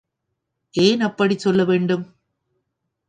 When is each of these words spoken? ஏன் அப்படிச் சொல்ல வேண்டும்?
ஏன் 0.73 0.99
அப்படிச் 0.99 1.39
சொல்ல 1.39 1.63
வேண்டும்? 1.63 2.05